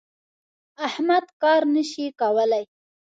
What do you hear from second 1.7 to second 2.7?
نه شي کولای.